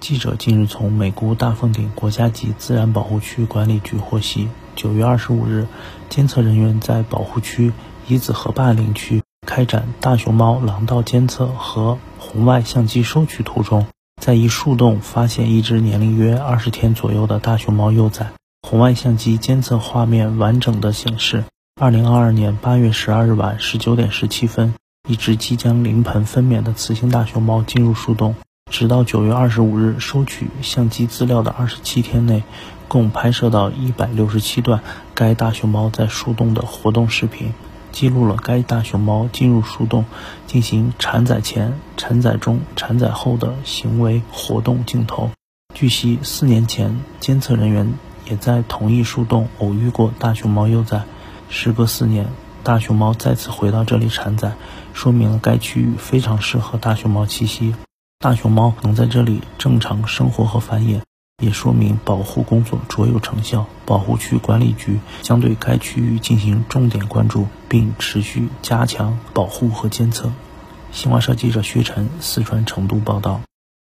[0.00, 5.66] 记者近日从美国大凤顶国家级自然保护区管理局获悉，九月二十五日，
[6.08, 7.72] 监测人员在保护区
[8.08, 13.86] 乙子河坝林区开展大熊猫廊道监测和红外相机收取途中，
[14.20, 18.32] 在一树洞发现一只年龄约二十天左右的大熊猫幼崽。
[18.66, 21.44] 红外相机监测画面完整的显示，
[21.78, 24.74] 二零二二年八月十二日晚十九点十七分，
[25.06, 28.34] 一只即将临盆分娩的雌性大熊猫进入树洞。
[28.70, 32.44] 直到九月二十五日收取相机资料的二十七天内，
[32.88, 34.80] 共拍摄到一百六十七段
[35.14, 37.52] 该大熊猫在树洞的活动视频，
[37.90, 40.04] 记录了该大熊猫进入树洞
[40.46, 45.30] 进行产崽前、产崽中、产崽后的行为活动镜头。
[45.74, 47.92] 据悉，四年前监测人员
[48.28, 51.02] 也在同一树洞偶遇过大熊猫幼崽。
[51.48, 52.28] 时隔四年，
[52.62, 54.52] 大熊猫再次回到这里产崽，
[54.94, 57.74] 说明了该区域非常适合大熊猫栖息。
[58.22, 61.00] 大熊猫能在这里正常生活和繁衍，
[61.42, 63.66] 也说明保护工作卓有成效。
[63.86, 70.30] 保护区管理局将对该区域进行重点关注，并持续加强保护和监测。
[70.92, 73.40] 新华社记者薛晨，四川成都报道。